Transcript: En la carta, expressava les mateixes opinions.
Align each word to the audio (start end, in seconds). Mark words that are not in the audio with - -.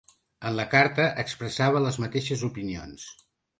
En 0.51 0.55
la 0.59 0.63
carta, 0.71 1.05
expressava 1.25 1.83
les 1.85 2.01
mateixes 2.07 2.47
opinions. 2.51 3.09